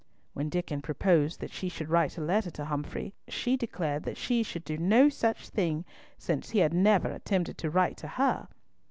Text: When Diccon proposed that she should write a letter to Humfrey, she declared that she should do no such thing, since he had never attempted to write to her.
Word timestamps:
When 0.33 0.49
Diccon 0.49 0.81
proposed 0.81 1.41
that 1.41 1.51
she 1.51 1.69
should 1.69 1.87
write 1.87 2.17
a 2.17 2.21
letter 2.21 2.49
to 2.49 2.65
Humfrey, 2.65 3.13
she 3.27 3.55
declared 3.55 4.01
that 4.05 4.17
she 4.17 4.41
should 4.41 4.63
do 4.63 4.75
no 4.79 5.09
such 5.09 5.49
thing, 5.49 5.85
since 6.17 6.49
he 6.49 6.57
had 6.57 6.73
never 6.73 7.09
attempted 7.11 7.59
to 7.59 7.69
write 7.69 7.97
to 7.97 8.07
her. 8.07 8.47